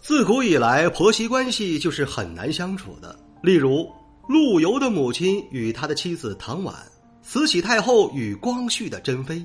[0.00, 3.18] 自古以来，婆媳关系就是很难相处的。
[3.42, 3.90] 例如，
[4.28, 6.74] 陆游的母亲与他的妻子唐婉，
[7.20, 9.44] 慈禧太后与光绪的珍妃，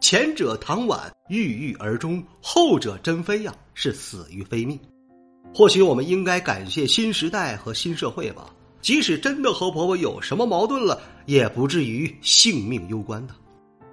[0.00, 4.78] 前者唐婉郁郁而终，后者珍妃呀是死于非命。
[5.54, 8.50] 或许我们应该感谢新时代和新社会吧。
[8.82, 13.34] 即使真的和婆婆有什么矛盾了，也不至于性命攸关的。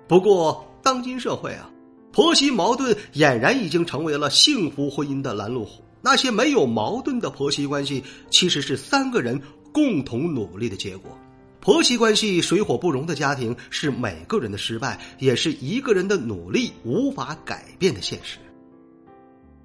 [0.07, 1.69] 不过，当今社会啊，
[2.11, 5.83] 婆媳矛盾俨然已经成为了幸福婚姻的拦路虎。
[6.01, 11.17] 那些没有矛盾的婆媳关系，其实是三个人共同努力的结果。
[11.61, 18.37] 婆媳关系水火不容的家庭，是每个人的失败，也是一个人的努力无法改变的现实。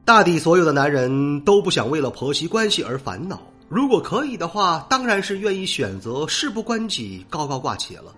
[0.05, 3.41] 大抵所有的男人都不想为了婆媳关系而烦恼。
[3.69, 8.14] 如果可以的话，当然是愿意选择事不关己、高高挂起了。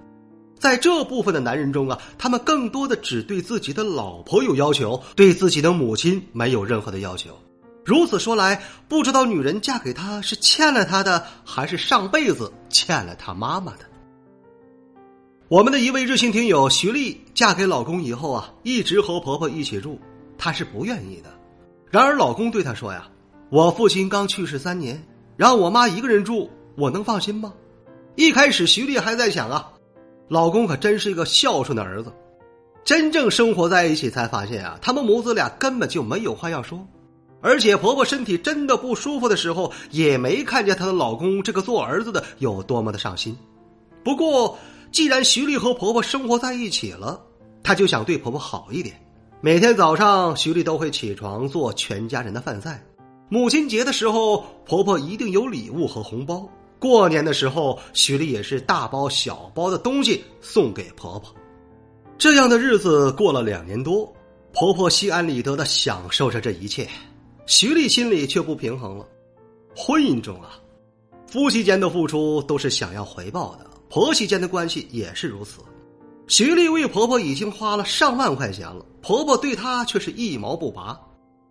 [0.59, 7.39] 在这部分的男人中啊，他们更多的只对自己的老婆有要求，对自己的母亲没有任何的要求。
[7.87, 13.85] 如此说来，不知道女人嫁给他是欠了他的，还是上辈子欠了他妈妈的。
[15.47, 20.01] 我们的一位热心听友徐丽嫁给老公以后啊，一直和婆婆一起住，
[20.37, 21.31] 她是不愿意的。
[21.89, 23.09] 然而老公对她说呀
[23.51, 25.01] ：“我父亲刚去世三年。”
[25.37, 27.53] 让我妈一个人住，我能放心吗？
[28.17, 29.71] 一开始，徐丽还在想啊，
[30.27, 32.13] 老公可真是一个孝顺的儿子。
[32.85, 36.85] 真正生活在一起，才发现啊，他们母子俩根本就没有话要说。
[37.47, 43.39] 而且婆婆身体真的不舒服的时候，也没看见她的老公这个做儿子的有多么的上心。
[44.03, 44.59] 不过，
[44.91, 47.21] 既然徐丽和婆婆生活在一起了，
[47.63, 49.01] 她就想对婆婆好一点。
[49.41, 52.85] 每天早上，徐丽都会起床做全家人的饭菜。
[53.29, 56.49] 母亲节的时候，婆婆一定有礼物和红包。
[56.81, 61.33] 过年的时候，徐丽也是大包小包的东西送给婆婆。
[62.19, 64.13] 这样的日子过了两年多，
[64.53, 66.89] 婆婆心安理得的享受着这一切，
[67.47, 69.07] 徐丽心里却不平衡了。
[69.75, 70.59] 婚姻中啊，
[71.29, 75.61] 夫妻间的付出都是想要回报的，婆媳间的关系也是如此。
[76.27, 81.01] 徐丽为婆婆已经花了上万块钱了，婆婆对她却是一毛不拔。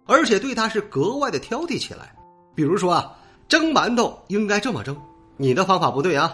[0.06, 2.13] 而且对她是格外的挑剔起来，
[2.53, 3.17] 比如说啊，
[3.47, 4.95] 蒸馒头应该这么蒸，
[5.38, 6.29] 你的方法不对啊；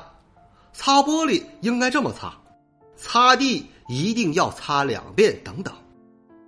[0.73, 2.33] 擦玻璃应该这么擦，
[2.95, 5.71] 擦地一定要擦两遍等等。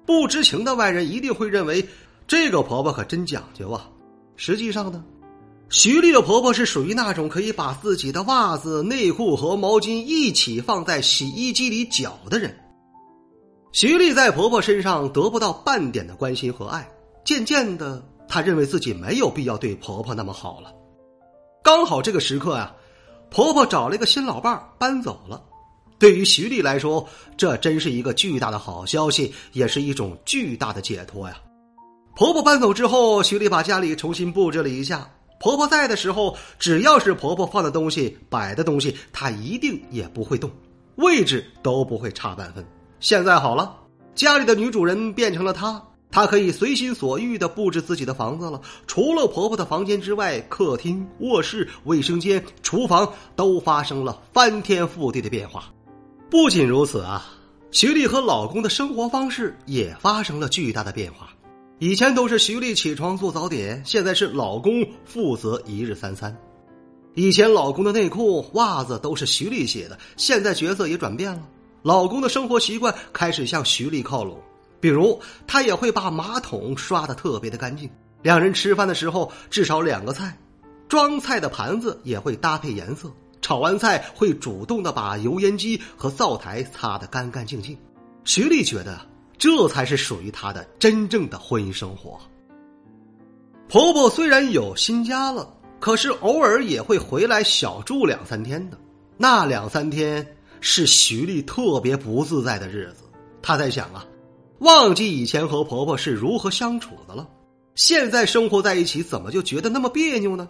[0.05, 1.87] 不知情的外人一定会认为
[2.27, 3.89] 这个婆婆可真讲究啊。
[4.35, 5.03] 实际上呢，
[5.69, 12.55] 徐丽的婆婆是属于那种可以把自己的袜子、内裤和毛巾一起放在洗衣机里搅的人。
[13.71, 16.87] 徐丽在婆婆身上得不到半点的关心和爱。
[17.25, 20.71] 渐渐的，她认为自己没有必要对婆婆那么好了。
[21.63, 22.75] 刚好这个时刻呀，
[23.29, 25.41] 婆婆找了一个新老伴儿搬走了。
[25.97, 27.07] 对于徐丽来说，
[27.37, 31.37] 这真是一个巨大的好消息，也是一种巨大的解脱呀。
[32.15, 35.09] 婆婆搬走之后，徐丽把家里重新布置了一下。
[35.39, 40.49] 婆婆在的时候，只要是婆婆放的东西、摆的东西，她一定也不会动，
[40.97, 42.63] 位置都不会差半分。
[42.99, 43.75] 现在好了，
[44.13, 45.81] 家里的女主人变成了她。
[46.11, 48.61] 她可以随心所欲的布置自己的房子了。
[48.85, 55.65] 除了婆婆的房间之外，客厅、卧室、卫生间、厨房都发生了翻天覆地的变化。
[56.29, 57.25] 不仅如此啊，
[57.71, 61.27] 徐丽和老公的生活方式也发生了巨大的变化。
[61.79, 66.35] 以前都是徐丽起床做早点，现在是老公负责一日三餐。
[67.15, 71.41] 以前老公的内裤、袜子都是徐丽洗的，现在角色也转变了，
[71.81, 74.39] 老公的生活习惯开始向徐丽靠拢。
[74.79, 77.89] 比如，他也会把马桶刷的特别的干净。
[78.21, 80.37] 两人吃饭的时候，至少两个菜，
[80.87, 83.11] 装菜的盘子也会搭配颜色。
[83.41, 87.77] 炒完菜会主动的把油烟机和灶台擦得干干净净。
[88.23, 88.99] 徐丽觉得，
[89.43, 92.17] 这才是属于她的真正的婚姻生活。
[93.67, 98.77] 婆婆虽然有新家了，可是偶尔也会回来小住两三天的。
[99.17, 100.25] 那两三天
[100.61, 103.03] 是徐丽特别不自在的日子。
[103.41, 104.05] 她在想啊。
[104.59, 107.27] 忘记以前和婆婆是如何相处的了，
[107.75, 110.47] 现在生活在一起，怎么就觉得那么别扭呢？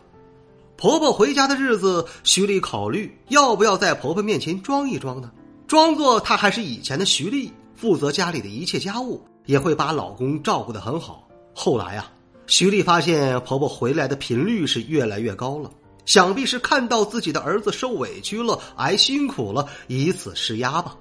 [0.77, 5.31] 婆婆回家的日子，徐丽考虑要不要在婆婆面前装一装呢？
[5.65, 7.51] 装作她还是以前的徐丽，
[7.83, 11.27] 负责家里的一切家务，也会把老公照顾的很好。
[11.53, 12.09] 后来啊，
[12.47, 15.69] 徐丽发现婆婆回来的频率是越来越高了，
[16.05, 20.95] 想必是看到自己的儿子受委屈了，挨辛苦了，以此施压吧。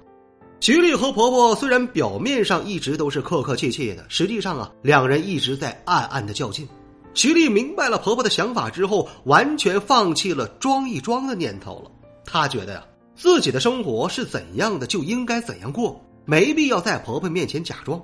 [0.59, 6.67] 徐丽和婆婆虽然表面上一直都是客客气气的，实际上啊，两人一直在暗暗的较劲。
[7.13, 11.89] 徐丽明白了婆婆的想法之后，完全放弃了装一装的念头了。
[12.25, 12.83] 她觉得呀，
[13.15, 18.01] 自己的生活是怎样的就应该怎样过，没必要在婆婆面前假装。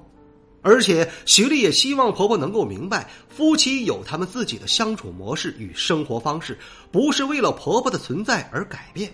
[0.62, 6.58] 而且，徐丽也希望婆婆能够明白，夫妻有他们自己的相处模式与生活方式，
[6.92, 9.12] 不是为了婆婆的存在而改变。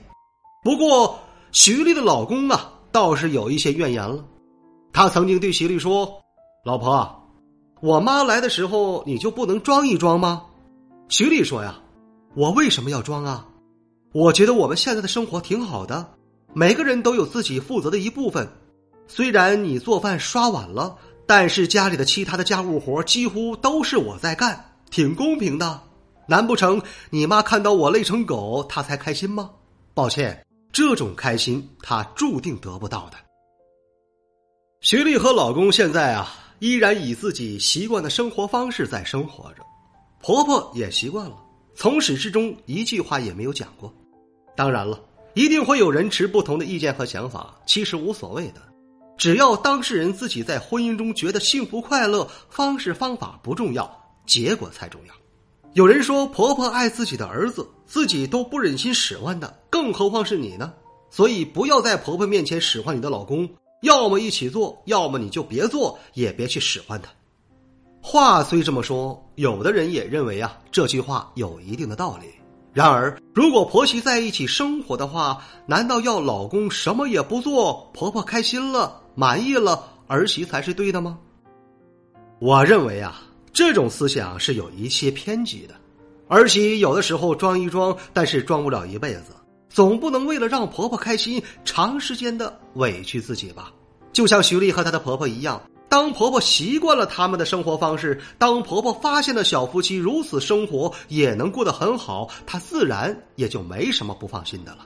[0.63, 1.19] 不过，
[1.51, 2.71] 徐丽的老公啊。
[2.91, 4.23] 倒是有一些怨言了，
[4.93, 6.21] 他曾经对徐丽说
[6.63, 7.29] ：“老婆，
[7.81, 10.45] 我妈来的时候你就不能装一装吗？”
[11.09, 11.77] 徐丽说：“呀，
[12.35, 13.45] 我为什么要装啊？
[14.13, 16.09] 我觉得我们现在的生活挺好的，
[16.53, 18.47] 每个人都有自己负责的一部分。
[19.07, 25.81] 虽然你做饭刷碗了，但是家里的其他的家务活几乎都是我在干，挺公平的。
[26.27, 29.51] 难不成你妈看到我累成狗，她才开心吗？
[29.93, 30.41] 抱歉。”
[30.73, 33.17] 这种开心，她注定得不到的。
[34.81, 39.63] 徐丽和老公现在啊，依然以自己习惯的生活方式在生活着，
[40.21, 41.37] 婆婆也习惯了，
[41.75, 43.93] 从始至终一句话也没有讲过。
[44.53, 44.99] 当然了，
[45.33, 48.61] 一定会有人持不同的意见和想法，其实无所谓的，
[49.17, 53.89] 只要当事人自己在婚姻中觉得幸福快乐，方式方法不重要，
[54.25, 55.13] 结果才重要。
[55.73, 60.73] 有人说婆婆爱自己的儿子，自己都不忍心使唤的，更何况是你呢？
[61.09, 63.49] 所以不要在婆婆面前使唤你的老公，
[63.81, 67.09] 要么一起做，要么你就别做，也别去使唤他。
[68.01, 72.27] 话虽这么说，有的人也认为啊，这句话有一定的道理。
[72.75, 81.17] 然而，如果婆媳在一起生活的话，难道要老公什么也不做，婆婆开心了、满意了，儿媳才是对的吗？
[82.39, 83.21] 我认为啊。
[83.53, 85.73] 这种思想是有一些偏激的，
[86.27, 89.27] 儿媳有的时候装一装，但是装不了一辈子，
[89.69, 93.71] 总不能为了让婆婆开心，长时间的委屈自己吧？
[94.11, 104.85] 就像徐丽和她的婆婆一样，当婆婆习惯了他们的生活方式，当婆婆发现了小夫妻如此生活也能过得很好，她自然也就没什么不放心的了。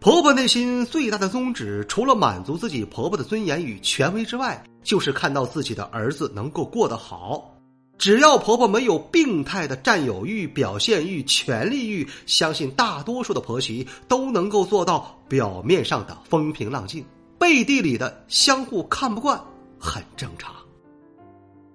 [0.00, 7.50] 婆婆内心最大的宗旨，除了满足自己婆婆的尊严与权威之外，就是看到自己的儿子能够过得好。
[7.96, 17.04] 只要婆婆没有病态的占有欲、表现欲、权力欲，相信大多数的婆媳都能够做到表面上的风平浪静，
[17.38, 19.40] 背地里的相互看不惯，
[19.84, 20.54] 很正常。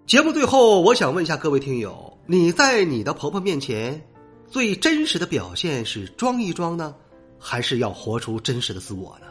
[0.07, 4.03] 节目最后，我想问一下各位听友：你在你的婆婆面前，
[4.47, 6.95] 最真实的表现是装一装呢，
[7.37, 9.27] 还是要活出真实的自我呢？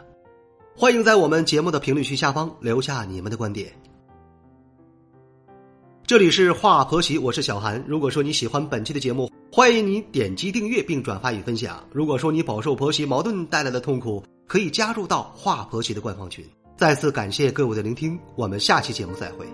[0.76, 3.72] 欢迎在我们节目的评论区下方留下你们的观点。
[6.06, 7.84] 这里是华婆媳，我是小韩。
[7.88, 11.84] 如果说你喜欢本期的节目，欢迎你点击订阅并转发与分享。
[11.92, 16.48] 如果说你饱受婆媳矛盾带来的痛苦，可以加入到华婆媳的官方群。
[16.78, 19.44] 再次感谢各位的聆听，我们下期节目再会。